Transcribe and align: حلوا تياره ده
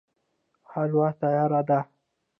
حلوا 0.71 1.07
تياره 1.19 1.61
ده 1.67 1.79